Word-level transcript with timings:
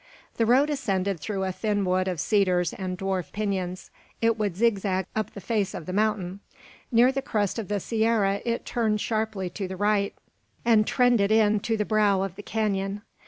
The 0.37 0.47
road 0.47 0.71
ascended 0.71 1.19
through 1.19 1.43
a 1.43 1.51
thin 1.51 1.85
wood 1.85 2.07
of 2.07 2.19
cedars 2.19 2.73
and 2.73 2.97
dwarf 2.97 3.31
pinons. 3.31 3.91
It 4.19 4.35
would 4.35 4.55
zigzag 4.57 5.05
up 5.15 5.29
the 5.33 5.39
face 5.41 5.75
of 5.75 5.85
the 5.85 5.93
mountain. 5.93 6.39
Near 6.91 7.11
the 7.11 7.21
crest 7.21 7.59
of 7.59 7.67
the 7.67 7.79
sierra 7.79 8.41
it 8.43 8.65
turned 8.65 8.99
sharply 8.99 9.47
to 9.51 9.67
the 9.67 9.77
right, 9.77 10.15
and 10.65 10.87
trended 10.87 11.31
in 11.31 11.59
to 11.59 11.77
the 11.77 11.85
brow 11.85 12.23
of 12.23 12.35
the 12.35 12.41
canon. 12.41 13.03